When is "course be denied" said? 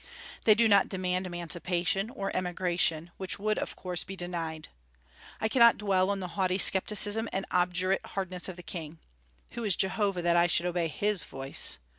3.75-4.67